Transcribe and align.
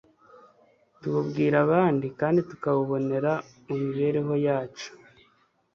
tuwubwira 0.99 1.55
abandi 1.65 2.07
kandi 2.19 2.39
bakawubonera 2.47 3.31
mu 3.65 3.75
mibereho 3.83 4.33
yacu 4.45 4.89